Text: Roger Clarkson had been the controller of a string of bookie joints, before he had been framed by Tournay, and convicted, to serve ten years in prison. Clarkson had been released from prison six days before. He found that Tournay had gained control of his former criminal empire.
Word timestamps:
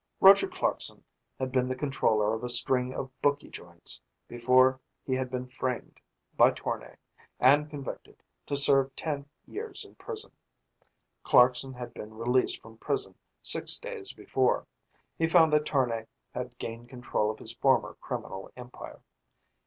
Roger 0.19 0.47
Clarkson 0.47 1.03
had 1.37 1.51
been 1.51 1.67
the 1.67 1.75
controller 1.75 2.33
of 2.33 2.43
a 2.43 2.49
string 2.49 2.91
of 2.91 3.11
bookie 3.21 3.51
joints, 3.51 4.01
before 4.27 4.79
he 5.05 5.13
had 5.15 5.29
been 5.29 5.47
framed 5.47 5.99
by 6.35 6.49
Tournay, 6.49 6.95
and 7.39 7.69
convicted, 7.69 8.23
to 8.47 8.55
serve 8.55 8.95
ten 8.95 9.29
years 9.45 9.85
in 9.85 9.93
prison. 9.93 10.31
Clarkson 11.23 11.73
had 11.75 11.93
been 11.93 12.15
released 12.15 12.63
from 12.63 12.79
prison 12.79 13.13
six 13.43 13.77
days 13.77 14.11
before. 14.11 14.65
He 15.19 15.27
found 15.27 15.53
that 15.53 15.67
Tournay 15.67 16.07
had 16.31 16.57
gained 16.57 16.89
control 16.89 17.29
of 17.29 17.37
his 17.37 17.53
former 17.53 17.95
criminal 18.01 18.49
empire. 18.57 19.03